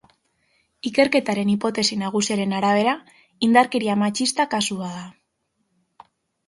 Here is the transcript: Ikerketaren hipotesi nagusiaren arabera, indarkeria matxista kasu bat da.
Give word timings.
Ikerketaren 0.89 1.51
hipotesi 1.53 1.97
nagusiaren 2.05 2.57
arabera, 2.61 2.97
indarkeria 3.49 4.01
matxista 4.05 4.51
kasu 4.57 4.81
bat 4.85 5.01
da. 5.01 5.09